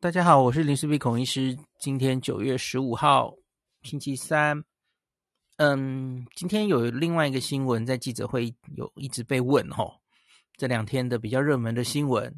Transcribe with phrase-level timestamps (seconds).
[0.00, 1.56] 大家好，我是林氏璧孔医师。
[1.78, 3.34] 今天九月十五号，
[3.82, 4.64] 星期三。
[5.56, 10.00] 嗯，今天有另外一个新闻在记者会有一直被问吼，
[10.56, 12.34] 这两天的比较热门的新闻。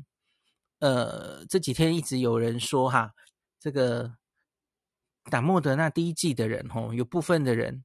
[0.81, 3.13] 呃，这几天一直有人说哈，
[3.61, 4.13] 这个
[5.31, 7.85] 打莫德纳第一剂的人哦，有部分的人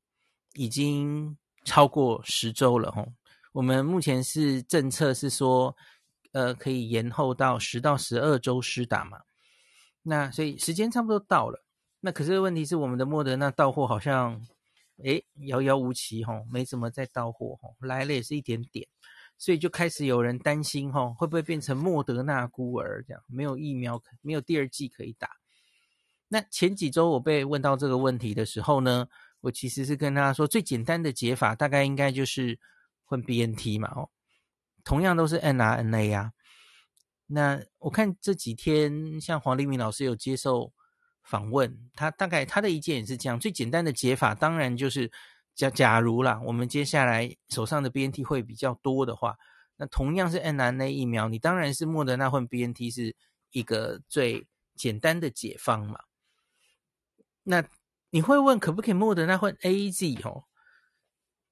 [0.53, 3.07] 已经超过十周了哦。
[3.51, 5.75] 我们目前是政策是说，
[6.31, 9.19] 呃，可以延后到十到十二周施打嘛。
[10.03, 11.63] 那所以时间差不多到了，
[11.99, 14.41] 那可是问题是我们的莫德纳到货好像，
[15.03, 18.87] 诶，遥遥无期吼，没怎么再到货吼，来了也是一点点，
[19.37, 25.29] 所以就开始有人担心吼，会不会变成莫德纳孤儿这样，没有疫苗，没有第二剂可以打。
[26.27, 29.07] 那前几周我被问到这个问题的时候呢，
[29.41, 32.57] 我其实是跟他说，最简单的解法大概应该就是
[33.03, 34.09] 混 BNT 嘛哦，
[34.83, 36.33] 同样都是 mRNA 呀。
[37.33, 40.73] 那我看这几天，像黄立明老师有接受
[41.23, 43.39] 访问，他大概他的意见也是这样。
[43.39, 45.09] 最简单的解法，当然就是
[45.55, 49.37] 假假如啦，我们接下来手上的 BNT 会比较多的话，
[49.77, 53.15] 那同样是 mRNA 疫苗，你当然是莫德纳混 BNT 是
[53.51, 56.01] 一个最简单的解方嘛。
[57.43, 57.63] 那
[58.09, 60.43] 你会问可不可以莫德纳混 AZ 哦？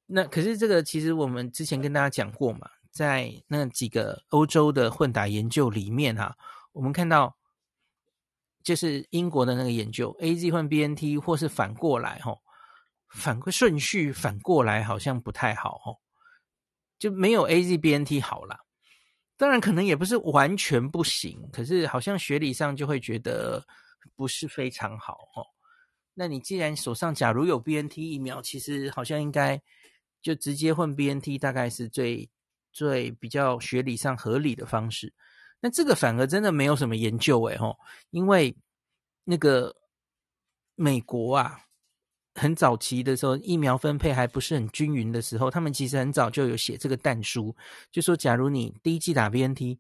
[0.07, 2.69] 那可是这个其实我们之前跟大家讲过嘛。
[2.91, 6.35] 在那几个欧洲的混打研究里面哈、啊，
[6.71, 7.37] 我们看到
[8.63, 12.35] 就是英国的那个研究，AZ 换 BNT 或是反过来哈，
[13.09, 15.97] 反个顺序反过来好像不太好哦，
[16.97, 18.59] 就没有 AZ BNT 好啦。
[19.37, 23.65] 当然可能也不是完全不行，可是好像学理上就会觉得
[24.15, 25.45] 不是非常好哦。
[26.15, 29.61] 那你既然手上假如有 BNT 疫苗，其实好像应该
[30.21, 32.29] 就直接换 BNT，大概是最。
[32.79, 35.11] 最比较学理上合理的方式，
[35.59, 37.77] 那这个反而真的没有什么研究诶吼，
[38.11, 38.55] 因为
[39.25, 39.75] 那个
[40.75, 41.59] 美国啊，
[42.35, 47.53] 很早期的时候疫苗分配还不是很均匀的时候，他们其实很早就有写这个但书，
[47.91, 49.77] 就说假如你第一季打 BNT，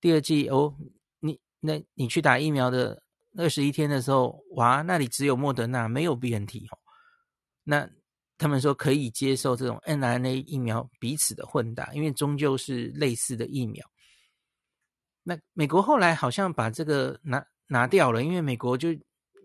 [0.00, 0.74] 第二季哦，
[1.20, 3.00] 你那你去打疫苗的
[3.36, 6.78] 二十一天的时候，哇，那里只有莫德纳没有 BNT 哦，
[7.62, 7.88] 那。
[8.40, 13.86] 他们说可以接受这种 mRNA 疫苗彼此的混打，因为终究是类似的疫苗。
[15.22, 18.88] 那美国后来好像把这个拿拿掉了，因为美国就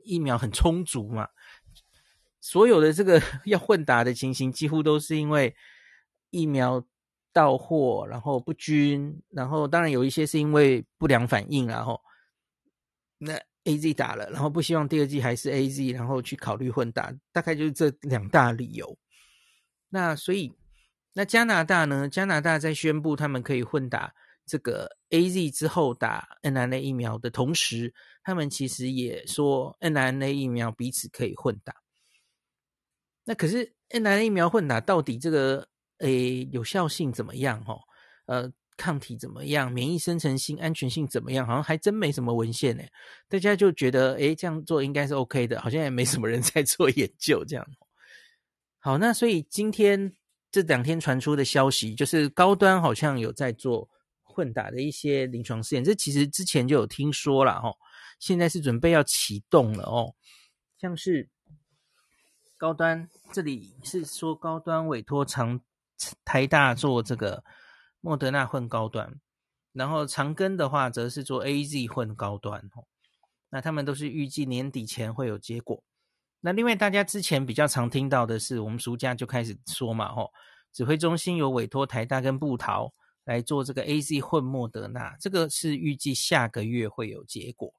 [0.06, 1.28] 疫苗很充足嘛，
[2.40, 5.54] 所有的这个 要混打的情形几乎都是因为
[6.30, 6.82] 疫苗
[7.34, 12.02] 到货然后不均，然后当然有一些是因为不良反应，然后
[13.18, 13.38] 那。
[13.66, 18.98] A Z 打了，然后不希望第二季还是 A Z，然后去考虑混打，大概就是这两大理由。
[19.90, 20.54] 那所以，
[21.14, 22.08] 那加拿大呢？
[22.08, 24.14] 加拿大在宣布他们可以混打
[24.46, 27.94] 这个 A Z 之后打 N N A 疫苗的同时，
[28.24, 31.74] 他们其实也说 N N A 疫苗彼此可以混打。
[33.24, 35.68] 那可是 N N A 疫苗混打到底这个
[36.00, 37.64] 诶有效性怎么样？
[37.66, 37.80] 哈，
[38.26, 38.52] 呃。
[38.78, 39.72] 抗体怎么样？
[39.72, 41.48] 免疫生成性、安全性怎么样？
[41.48, 42.84] 好像还真没什么文献呢。
[43.30, 47.66] 大家就觉得，诶，这样做应该是 OK 的，好像也没什么人 在做研究这样。
[48.80, 50.14] 好，那所以今天
[50.52, 53.90] 这两天传出的消息，就是高端好像有在做
[54.24, 55.84] 混打的一些临床试验。
[55.84, 57.76] 这其实之前就有听说了哦，
[58.20, 60.14] 现在是准备要启动了哦。
[60.80, 61.30] 像是
[62.58, 65.60] 高端这里是说高端委托长
[66.26, 67.44] 台大做这个。
[68.06, 69.20] 莫德纳混高端，
[69.74, 72.70] 然后长庚的话则是做 AZ 混高端，
[73.50, 75.84] 那他们都是预计年底前会有结果。
[76.42, 80.32] 那另外大家之前比较常听到的是，我们暑假就开始说嘛，吼，
[80.72, 82.94] 指挥中心有委托台大跟布桃
[83.24, 87.74] 来做这个 AZ 混莫德纳，这个是预计下个月会有结果。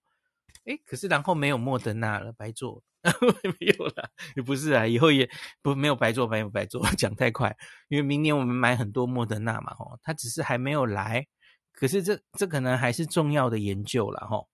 [0.67, 2.83] 诶，可是然后没有莫德纳了，白做。
[3.61, 5.31] 没有了，也不是啊，以后也
[5.63, 7.57] 不没有白做，没有白做， 讲太快，
[7.87, 11.29] 因为明年我们买很多莫德纳嘛，吼，它只是还没有来，
[11.71, 14.49] 可是这这可能还是重要的研究了，吼。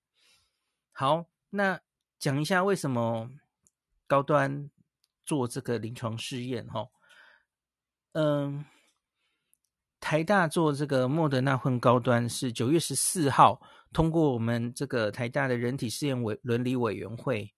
[0.93, 1.81] 好，那
[2.19, 3.31] 讲一下为什么
[4.07, 4.69] 高端
[5.25, 6.93] 做这个临床试验，吼，
[8.13, 8.67] 嗯，
[10.13, 13.59] 台大做这个莫德纳混高端是九月十四号
[13.95, 17.51] 通过我们这个台大的人体试验委伦理委员会。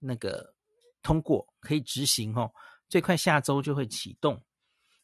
[0.00, 0.54] 那个
[1.02, 2.52] 通过可以执行哦，
[2.90, 4.42] 最快下周就会启动。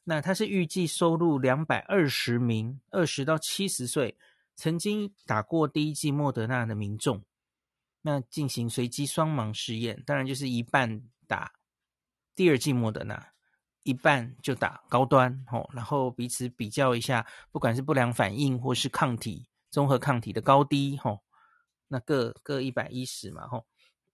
[0.05, 4.19] 那它是预计收录两百二十名二十到七十岁
[4.55, 7.25] 曾经打过第一剂莫德纳的民众，
[8.02, 11.55] 那进行随机双盲试验，当然就是一半打
[12.35, 13.32] 第二剂莫德纳，
[13.82, 21.21] 一半就打高端哦，然后彼此比较一下，不管是不良反应或是抗体综合抗体的高低哦，
[21.88, 23.67] 那各各一百一十嘛，吼，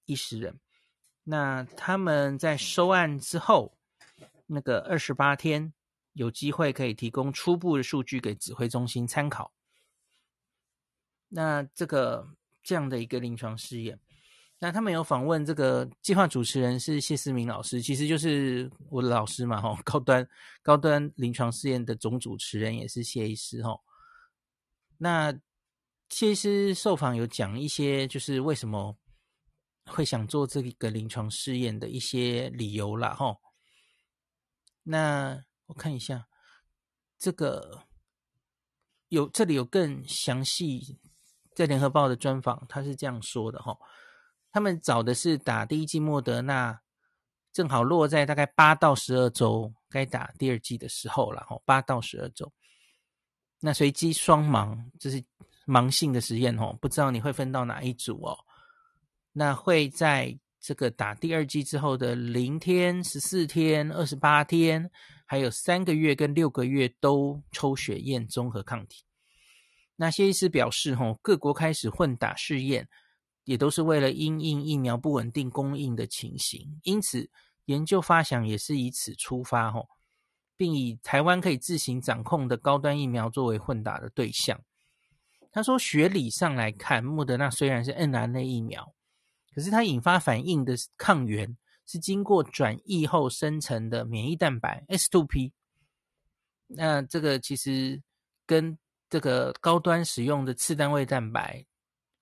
[0.04, 0.60] 一十人。
[1.24, 3.76] 那他们在收案之后，
[4.46, 5.72] 那个二十八天
[6.12, 9.52] 有机会可以提供初步的数据给指挥中心参考。
[11.28, 12.28] 那这个
[12.62, 13.98] 这样的一个临床试验，
[14.58, 20.26] 那他们有访问这个计划主持人是谢思明老师，其实就是我的老师嘛，吼，高端
[20.62, 23.82] 高端临床试验的总主持人也是谢医师，吼。
[24.97, 25.31] 那
[26.08, 28.97] 谢医师受访有讲一些，就是为什么
[29.85, 33.38] 会想做这个临床试验的一些理由啦，吼。
[34.82, 36.26] 那我看一下，
[37.19, 37.82] 这个
[39.08, 40.99] 有这里有更详细。
[41.55, 43.75] 在联合报的专访，他是这样说的哈，
[44.56, 46.81] 他们找的是打第一剂莫德纳，
[47.53, 52.50] 正好落在大概八到十二周该打第二剂的时候了哈，八到十二周。
[53.61, 55.23] 那随机双盲，这是
[55.67, 58.35] 盲性的实验哦，不知道你会分到哪一组哦。
[59.35, 64.91] 那会在这个打第二剂之后的零天、十四天、二十八天，
[65.26, 69.05] 还有三个月跟六个月都抽血验综合抗体。
[69.97, 72.88] 那谢医师表示，吼，各国开始混打试验，
[73.46, 77.31] 也都是为了因应疫苗不稳定供应的情形，因此
[77.66, 79.88] 研究发想也是以此出发，吼，
[80.56, 84.60] 并以台湾可以自行掌控的高端疫苗作为混打的对象。
[85.52, 88.93] 他说，学理上来看，莫德纳虽然是 nrna 疫苗，
[89.54, 91.56] 可是它引发反应的抗原
[91.87, 95.52] 是经过转译后生成的免疫蛋白 S2P。
[96.66, 98.02] 那这个其实
[98.44, 98.76] 跟
[99.08, 101.64] 这个高端使用的次单位蛋白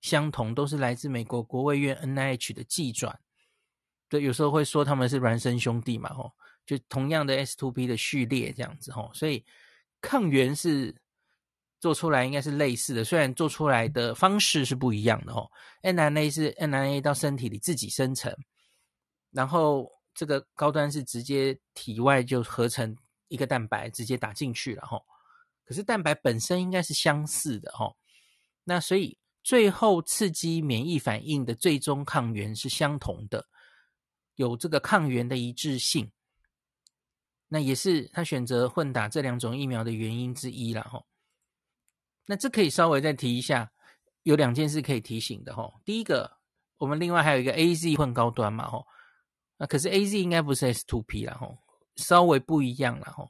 [0.04, 3.18] 相同，都是来自美国国卫院 NIH 的寄转。
[4.06, 6.30] 对，有时候会说他们是孪生兄弟嘛，吼，
[6.66, 9.42] 就同样的 S2P 的序列这样子，吼，所以
[10.02, 10.94] 抗原是
[11.80, 15.50] 做出来应该是类似的，虽然做出来的方式是不一样的，吼。
[15.80, 18.30] mRNA 是 mRNA 到身体里自己生成，
[19.30, 22.94] 然后这个高端是直接体外就合成
[23.28, 25.02] 一个蛋白，直接打进去了，吼。
[25.64, 27.96] 可是蛋白本身应该是相似的哦，
[28.64, 33.46] 那所以最后刺激免疫反应的最终抗原是相同的，
[34.36, 36.10] 有这个抗原的一致性，
[37.48, 41.04] 那也是他选择混打这两种疫苗的原因之一了哈。
[42.24, 43.70] 那这可以稍微再提一下，
[44.22, 45.70] 有两件事可以提醒的哈。
[45.84, 46.38] 第一个，
[46.78, 48.82] 我们另外还有一个 AZ 混高端嘛哈，
[49.58, 51.46] 那可是 AZ 应该不是 S2P 啦哈，
[51.96, 53.28] 稍微不一样了哈。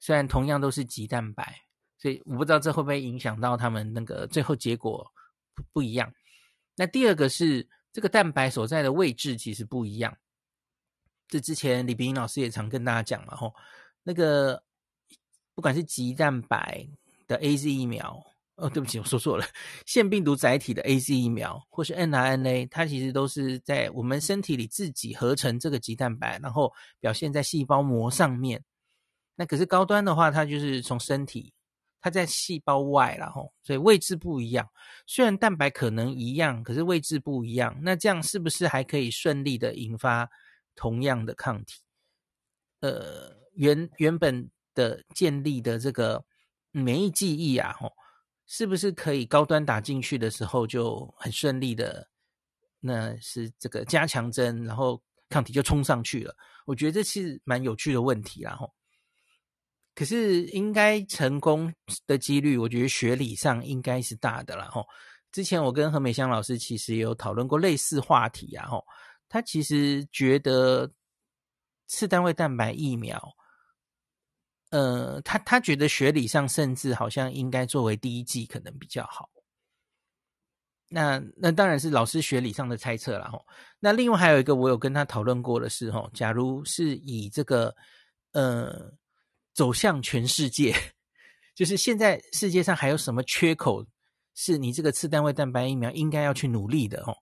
[0.00, 1.60] 虽然同样都是棘蛋白，
[1.98, 5.06] 所以我不知道这会不会影响到他们那个最后结果
[5.72, 6.12] 不一样。
[6.74, 10.16] 那第二个是这个蛋白所在的位置其实不一样。
[11.28, 13.52] 这之前李冰老师也常跟大家讲嘛，吼，
[14.02, 14.62] 那个
[15.54, 16.86] 不管是棘蛋白
[17.26, 18.22] 的 AZ 疫苗，
[18.54, 19.44] 哦，对不起，我说错了，
[19.86, 28.62] 腺病毒载体的 AZ 疫苗，或是 mRNA，它其实都是在我们身体里自己合成这个棘蛋白，然后表现在细胞膜上面。
[29.34, 31.52] 那可是高端的话，它就是从身体，
[32.06, 34.64] 它在细胞外了吼，所以位置不一样。
[35.08, 37.76] 虽然蛋白可能一样，可是位置不一样。
[37.82, 40.30] 那这样是不是还可以顺利的引发
[40.76, 41.82] 同样的抗体？
[42.78, 46.24] 呃，原原本的建立的这个
[46.70, 47.92] 免疫记忆啊，吼，
[48.46, 52.08] 是不是可以高端打进去的时候就很顺利的？
[52.78, 56.32] 那是这个加强针，然后抗体就冲上去了。
[56.66, 58.72] 我觉得这是蛮有趣的问题啦，吼。
[59.96, 61.72] 可是应该成功
[62.06, 64.86] 的几率，我觉得学理上应该是大的了吼。
[65.32, 68.84] 之前我跟何美香老师其实也有讨论过类似话题啊吼。
[69.26, 70.92] 他其实觉得
[71.86, 73.18] 次单位蛋白疫苗，
[74.68, 79.30] 呃，他他觉得学理上甚至好像应该作为第一剂可能比较好。
[80.90, 83.46] 那那当然是老师学理上的猜测了吼。
[83.80, 87.74] 那另外还有一个我有跟他讨论过的是吼，假如是以这个
[88.32, 88.92] 呃。
[89.56, 90.76] 走向全世界，
[91.54, 93.86] 就是现在世界上还有什么缺口，
[94.34, 97.16] 是你这个次单位蛋白疫苗应该要去努力的哦。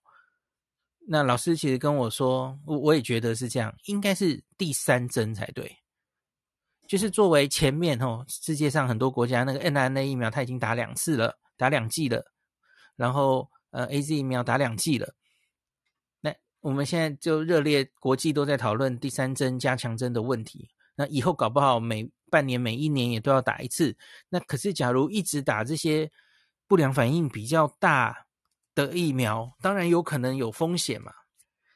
[1.07, 5.77] 那老师其实跟我说，我我也觉得是这样，应该是第三针才对。
[6.89, 12.21] 就是作为前面哦，世界上很多国家那个 mRNA 疫苗，它已经打两次了，打两剂了，
[12.97, 15.15] 然后呃 AZ 疫苗打两剂了。
[16.19, 20.69] 那我们现在就热烈，国际都在讨论第三针加强针的问题。
[20.97, 23.95] 那以后搞不好每半年、每一年也都要打一次。
[24.29, 26.11] 那可是，假如一直打这些
[26.67, 28.25] 不良反应比较大
[28.75, 31.11] 的疫苗，当然有可能有风险嘛。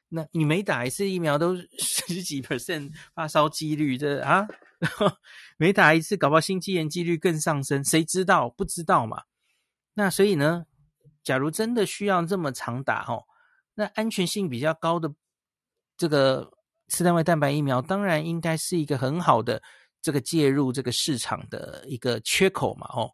[0.09, 4.47] 那你每打一次疫苗都十几 percent 发烧几率，这啊，
[4.79, 5.11] 然 后
[5.57, 8.49] 每打一次，搞不好心肌炎几率更上升，谁知道？
[8.49, 9.21] 不知道嘛。
[9.93, 10.65] 那所以呢，
[11.23, 13.23] 假如真的需要这么长打哦，
[13.75, 15.13] 那安全性比较高的
[15.95, 16.51] 这个
[16.87, 19.61] 次单位蛋白疫苗，当然应该是一个很好的
[20.01, 23.11] 这个介入这个市场的一个缺口嘛哦，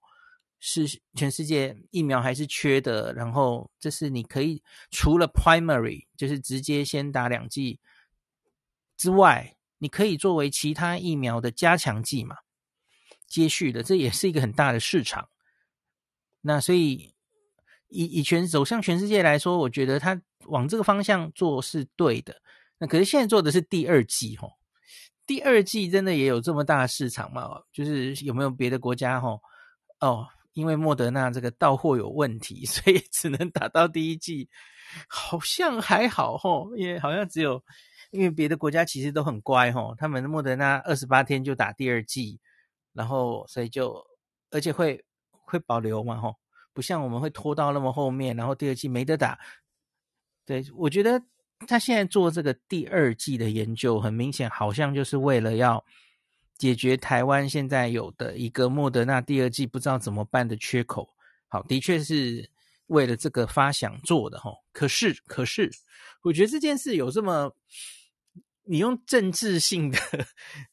[0.60, 4.62] 是全世界疫苗还是缺的，然后这是你可以
[4.92, 7.80] 除了 primary 就是直接先打两剂
[8.98, 12.38] 之外，你可以作为其他疫苗的加强剂嘛，
[13.28, 15.30] 接续的，这也是一个很大的市场。
[16.42, 17.14] 那所以。
[17.88, 22.42] 以以全走向全世界来说，我觉得他往这个方向做是对的。
[22.80, 24.52] 那可是现在做的是第二季吼，
[25.26, 27.62] 第二季真的也有这么大市场吗？
[27.72, 29.42] 就是有没有别的国家吼？
[30.00, 34.50] 哦，因为莫德纳这个到货有问题， 所以只能打到第一季，
[35.08, 37.64] 好像还好吼，也好像只有
[38.12, 42.40] 因为别的国家其实都很乖哈，他们莫德纳二十八天就打第二季，
[42.94, 44.06] 然后所以就
[44.52, 46.36] 而且会会保留嘛吼。
[46.74, 49.40] 不像我们会拖到那么后面，然后第二季没得打。
[50.46, 51.24] 对，我觉得
[51.68, 55.84] 他现在做这个第二季的研究，很明显好像就是为了要
[56.58, 61.10] 解决台湾现在有的一个莫德纳第二季不知道怎么办的缺口。
[61.48, 62.50] 好，的确是
[62.88, 64.52] 为了这个发想做的哈。
[64.74, 65.72] 可是，可是，
[66.22, 67.50] 我觉得这件事有这么，
[68.66, 69.98] 你用政治性的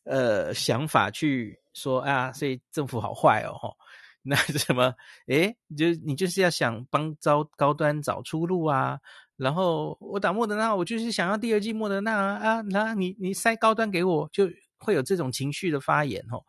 [0.05, 3.77] 呃想法去说啊，所以政府好坏哦，
[4.23, 4.95] 那什么？
[5.29, 8.99] 诶，你就你就是要想帮招高端找出路啊。
[9.43, 12.35] 然后我打莫德纳，我就是想要第二剂莫德纳啊。
[12.35, 16.45] 啊，那你你塞高端给我，就会有这种情绪的发言哦。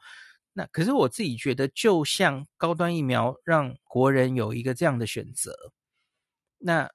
[0.53, 5.55] 那可是我自己觉得，就像高端疫苗让国人有一个这样的选择。
[6.59, 6.89] 那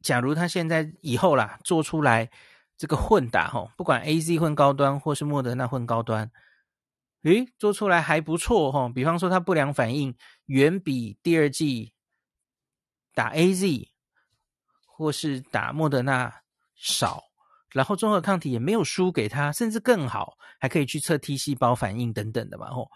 [0.00, 2.30] 假如他现在以后啦做出来
[2.78, 6.30] 这个混打吼，不管 AZ 混高端或是莫德纳混高端。
[7.24, 11.92] 诶，做出来还不错哈，比方说它不良反应远比第二季
[13.12, 13.88] 打 AZ
[14.96, 16.32] 或是打莫德纳
[16.74, 17.22] 少，
[17.70, 22.90] 然后综合抗体也没有输给他，甚至更好，还可以去测 T 细胞反应等等的嘛吼。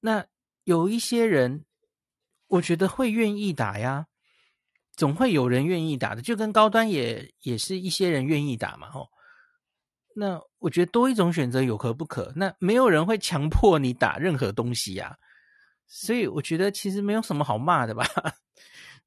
[0.00, 0.24] 那
[0.64, 1.66] 有一些人，
[2.46, 4.06] 我觉得会愿意打呀，
[4.94, 9.10] 总会有人愿意打的，就跟高端也也是一些人愿意打嘛吼。
[10.14, 12.32] 那我觉得多一种选择有何不可？
[12.34, 15.18] 那没有人会强迫你打任何东西呀，
[15.86, 18.06] 所以我觉得其实没有什么好骂的吧。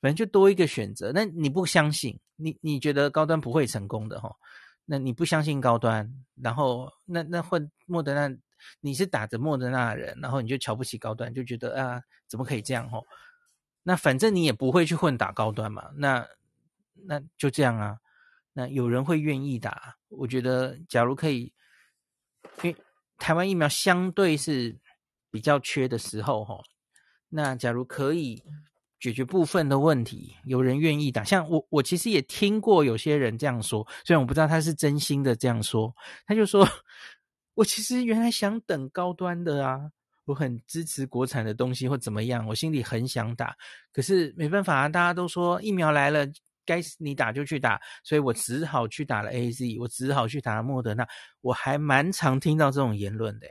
[0.02, 1.12] 反正就多一个选择。
[1.14, 4.36] 那你不相信，你你觉得高端不会成功的齁？
[4.86, 8.36] 那你不相信高端，然后那那混莫德纳，
[8.82, 13.06] 你是打着莫德纳的人，然后你就瞧不起高端，就觉得啊，怎么可以这样齁？
[13.84, 16.28] 那反正你也不会去混打高端嘛，那
[17.06, 18.00] 那就这样啊。
[18.54, 19.96] 那有人会愿意打？
[20.10, 21.54] 我觉得，假如可以，
[22.64, 22.76] 因为
[23.18, 24.76] 台湾疫苗相对是
[25.30, 26.60] 比较缺的时候，哈，
[27.30, 28.44] 那假如可以
[29.00, 31.24] 解决部分的问题，有人愿意打。
[31.24, 35.94] 像我，我其实也听过有些人这样说，虽然我不知道他是真心的这样说，
[36.26, 36.68] 他就说，
[37.56, 39.80] 我其实原来想等高端的啊，
[40.26, 43.56] 我很支持国产的东西或怎么样，我心里很想打，
[43.94, 46.28] 可是没办法啊，大家都说疫苗来了。
[46.66, 51.08] 该你打就去打，所以我只好去打了 AZ，我只好去打了莫德纳。
[51.42, 53.48] 我还蛮常听到这种言论的。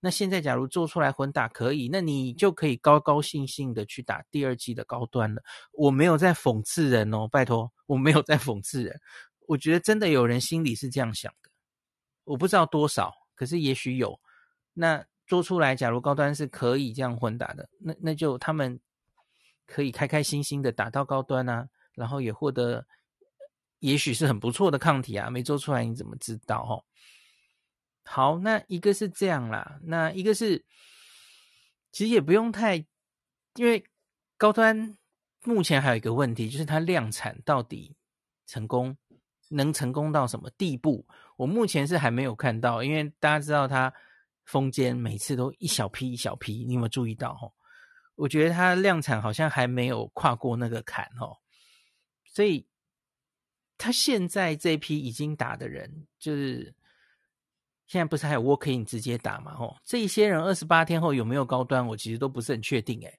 [0.00, 5.42] 那现在假如做出来混打可以，那你就可以高高兴兴的去打第二季的高端了。
[5.72, 8.98] 我没有在讽刺人哦，拜托，我没有在讽刺人。
[9.46, 11.50] 我觉得真的有人心里是这样想的，
[12.24, 14.18] 我不知道多少，可是也许有。
[14.72, 18.80] 那做出来，假如高端是可以这样混打的，那那就他们
[19.66, 21.68] 可以开开心心的打到高端啊。
[21.94, 22.86] 然后也获得，
[23.80, 26.80] 也许是很不错的抗体啊，没做出来你怎么知道哦？
[28.12, 30.64] 好，那一个是这样啦，那一个是
[31.92, 32.74] 其实也不用太，
[33.54, 33.84] 因为
[34.36, 34.98] 高端
[35.44, 37.94] 目前还有一个问题，就是它量产到底
[38.48, 38.96] 成功
[39.50, 41.06] 能成功到什么地步？
[41.36, 43.94] 我目前是还没有看到，因为大家知道它
[44.44, 47.54] 封间每次都一小批一小批，你有没有注意到哦？
[48.16, 51.38] 我觉得它量产好像还没有跨过那个坎哦。
[52.24, 52.66] 所以，
[53.78, 56.74] 他现在这批已经打的人，就是
[57.90, 59.52] 现在不是还有 walk-in 直接打嘛？
[59.52, 63.00] 吼，这一些人二十八天后有没有高端，我其实都不是很确定。
[63.00, 63.18] 诶，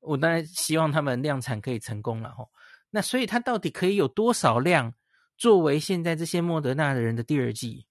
[0.00, 2.34] 我当然希望他们量产可以成功了。
[2.34, 2.50] 吼，
[2.90, 4.92] 那所以他到底可以有多少量
[5.36, 7.86] 作为现在这些莫德纳的人的第二剂？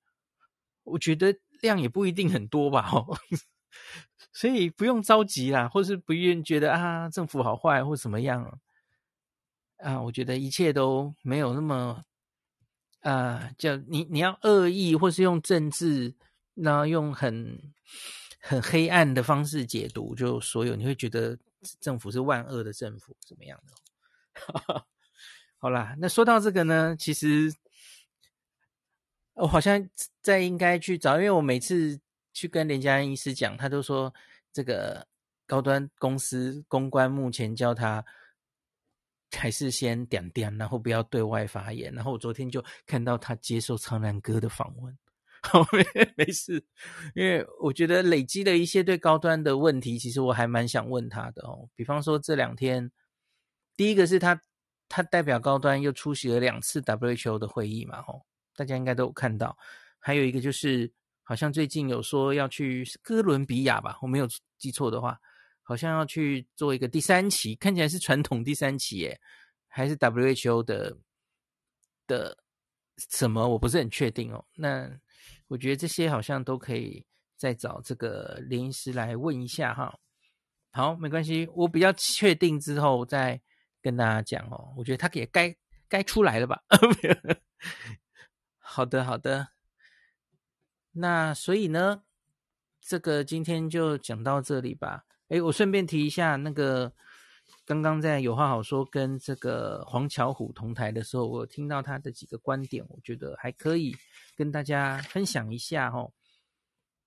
[0.83, 2.81] 我觉得量也不一定很多吧。
[2.81, 3.15] 吼，
[4.33, 8.59] 所以不用着急啦，或是不愿觉得啊政府好坏或怎么样。
[9.77, 12.03] 啊，我觉得一切都没有那么，
[13.01, 16.13] 啊，叫你你要恶意，或是用政治，
[16.55, 17.73] 然后用很
[18.39, 21.37] 很黑暗的方式解读，就所有你会觉得
[21.79, 23.73] 政府是万恶的政府，怎么样的？
[25.57, 27.53] 好啦，那说到这个呢，其实
[29.33, 29.87] 我好像
[30.21, 31.99] 在应该去找，因为我每次
[32.33, 34.13] 去跟连家医师讲，他都说
[34.51, 35.07] 这个
[35.45, 38.03] 高端公司公关目前叫他
[39.31, 41.93] 还是先点点，然后不要对外发言。
[41.93, 44.97] 然后我昨天就看到他接受苍蓝鸽的访问。
[45.43, 45.65] 好，
[46.15, 46.63] 没事，
[47.15, 51.67] 因为我觉得累积了一些对高端的问题，其实我还蛮想问他的哦。
[51.75, 52.91] 比方说这两天，
[53.75, 54.39] 第一个是他
[54.87, 58.23] 他代表高端又出席了两次 WHO 的会议嘛，吼，
[58.55, 59.57] 大家应该都有看到。
[59.97, 60.91] 还有一个就是，
[61.23, 64.27] 好像最近有说要去哥伦比亚吧，我没有
[64.59, 65.19] 记错的话，
[65.71, 69.19] 好像要去做一个第三期，看起来是传统第三期耶，
[69.67, 70.97] 还是 WHO 的
[72.05, 72.37] 的
[72.97, 73.47] 什么？
[73.47, 74.45] 我不是很确定哦。
[74.55, 74.99] 那。
[75.47, 79.99] 我觉得这些好像都可以再找这个临时来问一下哈。
[80.71, 83.41] 好，没关系，我比较确定之后再
[83.81, 84.73] 跟大家讲哦。
[84.77, 85.53] 我觉得他也该
[85.89, 86.63] 该出来了吧？
[88.59, 89.49] 好的，好的。
[90.93, 92.03] 那所以呢，
[92.79, 95.03] 这个今天就讲到这里吧。
[95.31, 96.91] 诶，我顺便提一下那个。
[97.65, 103.95] 刚刚在有话好说跟这个黄巧虎同台的时候，我听到他的几个观点，我觉得还可以
[104.35, 106.11] 跟大家分享一下哦。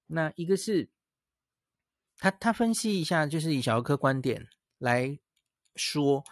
[0.07, 0.89] 那一个是
[2.19, 4.47] 他他分析一下，就是以小儿科观点
[4.79, 5.19] 来
[5.75, 6.23] 说，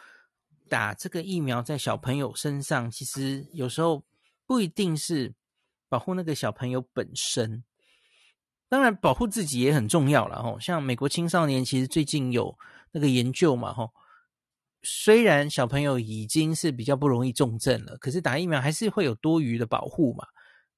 [0.68, 4.04] 打这个疫苗在小朋友身上，其实有时候
[4.46, 5.34] 不一定是
[5.88, 7.64] 保护那个小朋友本身，
[8.72, 10.56] 当然保护自己也很重要了哦。
[10.58, 12.56] 像美国青少年其实最近有
[12.90, 13.90] 那个研究嘛，吼。
[14.82, 20.24] 虽然小朋友已经是比较不容易重症了，可是打疫苗还是会有多余的保护嘛，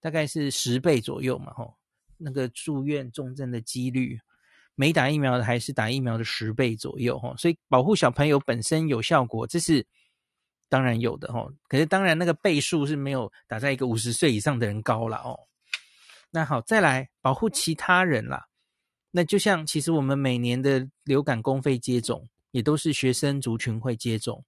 [0.01, 1.77] 大概是十倍左右嘛，吼，
[2.19, 4.19] 那个住院重症的几率，
[4.75, 9.87] 没打疫苗的还是打疫苗的十倍左右，吼，所以保护小朋友本身有效果，这是
[10.69, 15.39] 当然有的，吼，可是当然那个倍数是没有打在一个五十岁以上的人高了哦。
[16.35, 18.49] 那好，再来保护其他人啦，
[19.13, 22.29] 那就像其实我们每年的流感、公费接种。
[22.55, 24.45] 也都是学生族群会接种，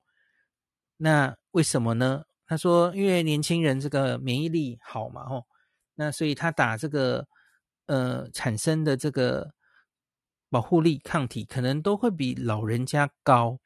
[0.97, 2.23] 那为什么呢？
[2.47, 5.45] 他说，因为年轻人这个免疫力好嘛，吼，
[5.97, 7.27] 那所以他打这个
[7.87, 9.53] 呃产生的这个
[10.51, 13.59] 保护力抗体可能都会比老人家高，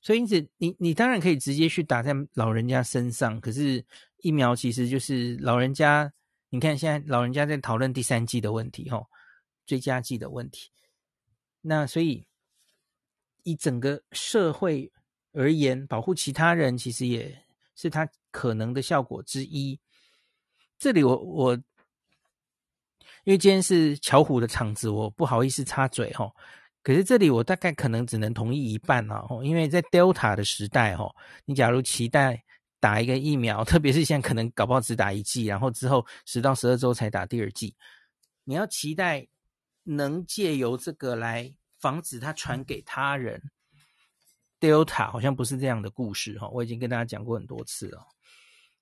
[0.00, 3.84] 所以因此你你当然可以直接去打在老人家身上，可是
[4.18, 6.12] 疫苗其实就是老人家，
[6.52, 9.08] 你看现在老人家在讨论第三季的问题，吼，
[9.66, 10.70] 追加季的问题，
[11.62, 12.24] 那所以。
[13.44, 14.88] 以整个社会
[15.32, 19.80] 而言，保护其他人其实也是他可能的效果之一。
[20.78, 21.54] 这里我我，
[23.24, 26.32] 因为今天是巧虎的场子，我不好意思插嘴哈。
[26.84, 31.12] 可是这里我大概可能只能同意一半啊，因为在 Delta 的时代哈，
[31.44, 32.44] 你假如期待
[32.82, 37.74] 打一个疫苗，特别是现在可能搞不好只打一剂，然后之后十到十二周才打第二剂，
[38.42, 39.28] 你要期待
[39.84, 41.54] 能借由这个来。
[41.82, 43.42] 防止它传给他人
[44.60, 48.06] ，Delta 好像不是这样的故事哈，我已经跟大家讲过很多次了。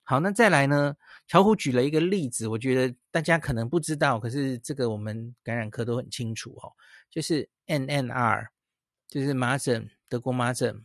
[0.03, 0.95] 好，那再来呢？
[1.27, 6.71] 巧虎举了一个例子，我觉得大家可能不知道，可是这个我们感染科都很清楚哈，
[7.09, 8.51] 就是 N N R，
[9.09, 10.85] 就是麻疹，德国麻疹。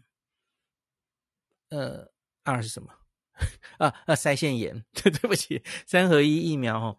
[1.67, 2.09] 呃
[2.43, 2.93] ，R 是什么？
[3.79, 6.97] 啊啊，腮腺炎，对 对不起，三合一疫苗哦。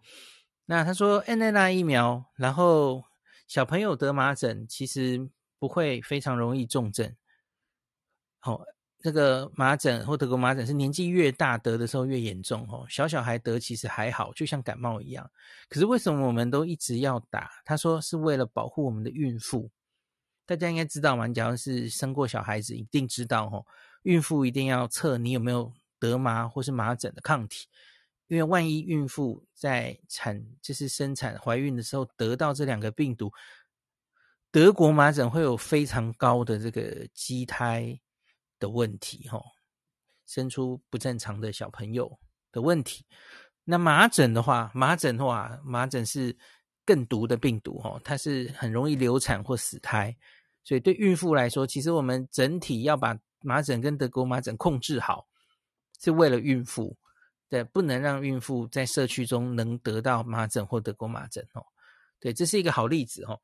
[0.65, 3.03] 那他说 n n r 疫苗，然后。
[3.47, 7.15] 小朋友得麻疹其实不会非常容易重症。
[8.41, 8.61] 哦，
[8.99, 12.67] 这个麻疹或德国麻疹是年纪越大得的时候越严重。
[12.69, 15.31] 哦，小小孩得其实还好，就像感冒一样。
[15.69, 17.49] 可是为什么我们都一直要打？
[17.63, 19.71] 他说是为了保护我们的孕妇。
[20.45, 21.25] 大家应该知道嘛？
[21.25, 23.45] 你假如是生过小孩子，一定知道。
[23.45, 23.65] 哦，
[24.03, 27.67] 孕妇一定要测你有没有得麻或是麻疹的抗体。
[28.27, 33.31] 因为万一孕妇在产就是生产怀孕的时候得到这两个病毒，
[34.51, 37.97] 德国麻疹会有非常高的这个畸胎
[38.59, 39.45] 的问题，吼，
[40.25, 42.19] 生出不正常的小朋友
[42.51, 43.05] 的问题。
[43.63, 46.35] 那麻疹的话，麻疹的话，麻疹是
[46.85, 50.13] 更毒的病毒，吼，它是很容易流产或死胎。
[50.65, 55.25] 所以对孕妇来说，其实我们整体要把麻疹跟德国麻疹控制好，
[55.99, 56.97] 是为了孕妇。
[57.49, 61.65] 对，不能让孕妇在社区中能得到麻疹或得过麻疹哦。
[62.19, 63.39] 对，这是一个好例子哦。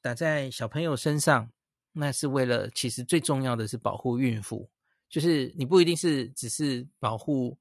[0.00, 1.48] 打在小朋友身上，
[1.92, 4.68] 那是为了，其实最重要的是保护孕妇，
[5.08, 7.56] 就是你不一定是只是保护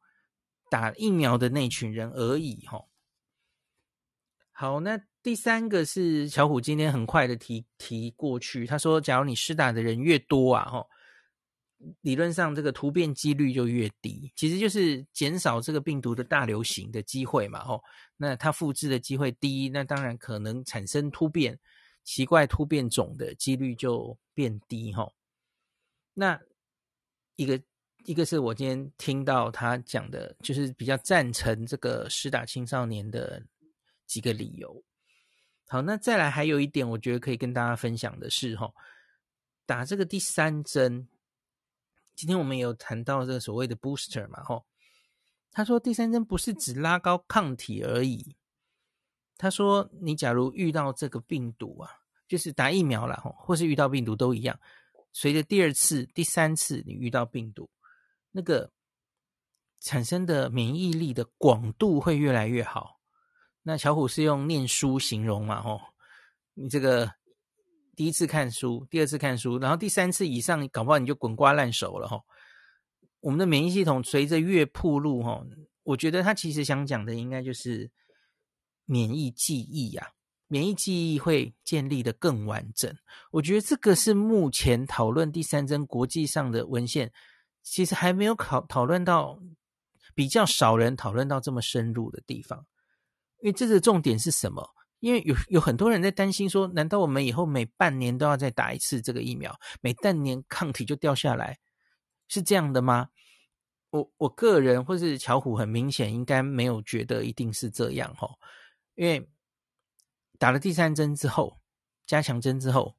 [0.69, 2.83] 打疫苗的那群人而已哈。
[4.51, 10.89] 好，那第三个是巧虎今天很快的提提过去，他说，假如你施打的人越多啊，吼，
[12.01, 17.83] 理论上这个突变几率就越低，其实就是减少这个病毒的大流行的机会嘛，吼，
[18.15, 21.57] 那它复制的机会低，那当然可能产生突变、
[22.03, 25.13] 奇怪突变种的几率就变低，吼。
[26.13, 26.39] 那
[27.35, 27.61] 一个
[28.05, 33.39] 一个是我今天听到他讲的，就是比较赞成这个施打青少年的
[34.07, 34.83] 几个理由。
[35.67, 38.71] 好，那再来还有一点，我觉得可以跟大家分享的是，哈，
[39.67, 41.07] 打这个第三针，
[42.17, 44.63] 今天我们有谈到这个所谓的 booster 嘛，哈，
[45.51, 48.35] 他说第三针不是只拉高抗体而已，
[49.37, 51.91] 他说你假如遇到这个病毒啊，
[52.27, 54.59] 就是打疫苗了，哈，或是遇到病毒都一样，
[55.13, 57.69] 随着第二次、第三次你遇到病毒，
[58.31, 58.71] 那个
[59.79, 62.99] 产生的免疫力的广度会越来越好。
[63.61, 65.61] 那巧虎是用念书形容嘛？
[65.61, 65.79] 吼，
[66.55, 67.13] 你这个
[67.97, 72.23] 第一次看书，第二次看书，然后第三次以上，搞不好你就滚瓜烂熟了吼。
[73.21, 75.43] 我们的免疫系统随着越暴露吼，
[75.81, 77.89] 我觉得他其实想讲的应该就是
[78.85, 80.11] 免疫记忆呀，
[80.45, 82.95] 免疫记忆会建立的更完整。
[83.31, 87.11] 我觉得这个是目前讨论第三针国际上的文献，
[87.63, 89.39] 其实还没有考讨论到，
[90.13, 92.63] 比较少人讨论到这么深入的地方。
[93.41, 94.75] 因为这个重点是什么？
[94.99, 101.59] 因为有有很多人在担心说，难道我们以后每半年都要再打一次这个疫苗，每半年抗体就掉下来，
[102.27, 103.09] 是这样的吗？
[103.91, 108.27] 我我个人或是巧虎很明显应该没有觉得一定是这样哈，
[108.95, 109.29] 因为
[110.37, 111.57] 打了第三针之后，
[112.05, 112.97] 加强针之后，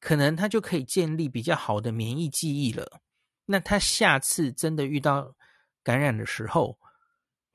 [0.00, 3.00] 可能他就可以建立比较好的免疫记忆了。
[3.46, 5.34] 那他下次真的遇到
[5.82, 6.78] 感染的时候，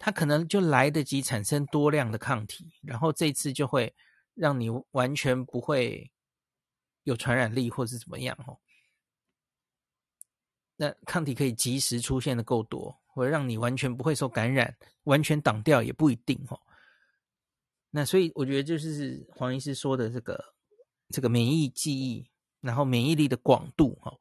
[0.05, 3.95] 它可能就来得及产生多量的抗体，然后这次就会
[4.33, 6.11] 让你完全不会
[7.03, 8.59] 有传染力，或是怎么样哦。
[10.75, 16.59] 那抗体可以及时出现的够多，或者让你完全不会受感染，完全挡掉也不一定哦。
[17.89, 20.53] 那所以我觉得就是黄医师说的这个
[21.11, 24.19] 这个免疫记忆，然后免疫力的广度哦。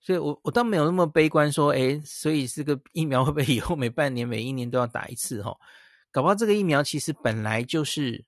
[0.00, 5.42] 所以我我倒没有那么悲观，说，诶，所以这个疫苗会不会以后每半年、每一年都要打一次？
[5.42, 5.54] 哈，
[6.10, 8.24] 搞不好这个疫苗其实本来就是，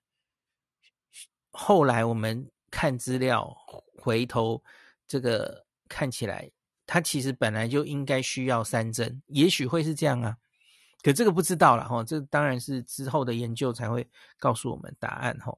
[1.50, 3.56] 后来我们看资料，
[3.96, 4.62] 回头
[5.06, 6.50] 这个看起来，
[6.86, 10.36] 它其实本来就应该需要三针，也许会是这样啊，
[11.02, 14.06] 可这个不知道了，哈，这当然是之后的研究才会
[14.38, 15.56] 告诉我们答案，哈。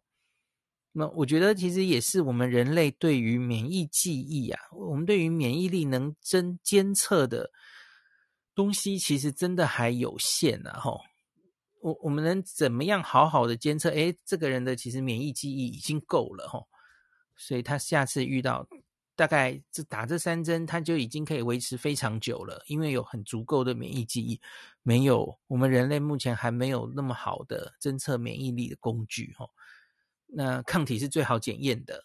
[0.95, 7.51] 那我觉得其实也是我们人类对于免疫记忆啊，我们对于免疫力能侦监测的
[8.55, 10.79] 东西，其实真的还有限啊！
[10.79, 11.01] 吼，
[11.81, 13.89] 我我们能怎么样好好的监测？
[13.89, 16.69] 诶，这个人的其实免疫记忆已经够了吼，
[17.37, 18.69] 所以他下次遇到
[19.17, 24.39] 大概这打这三针，他就已经可以维持非常久了，因为有很足够的免疫记忆。
[24.83, 29.49] 没有，我们人类目前还没有那么好的侦测免疫力的工具吼。
[30.35, 32.05] 那抗体是最好检验的，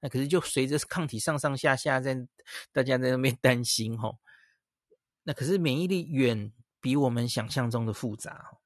[0.00, 2.26] 那可是就随着抗体上上下下在
[2.72, 4.18] 大家在那边担心吼，
[5.22, 8.58] 那可是免疫力远比我们想象中的复杂。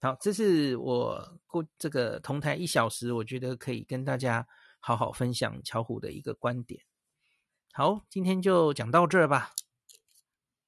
[0.00, 4.46] 好，这是我过这个同台一小时，我觉得可以跟大家
[4.78, 6.84] 好好分享巧虎的一个观点。
[7.72, 9.52] 好，今天就讲到这儿吧。